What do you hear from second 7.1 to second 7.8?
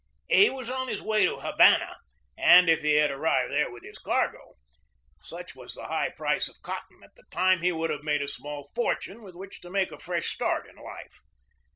the time, he